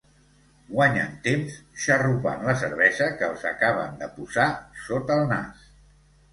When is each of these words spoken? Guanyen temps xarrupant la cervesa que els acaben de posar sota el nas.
Guanyen 0.69 1.11
temps 1.27 1.57
xarrupant 1.83 2.47
la 2.49 2.57
cervesa 2.63 3.11
que 3.21 3.29
els 3.29 3.47
acaben 3.53 4.03
de 4.03 4.11
posar 4.19 4.51
sota 4.89 5.23
el 5.23 5.33
nas. 5.37 5.73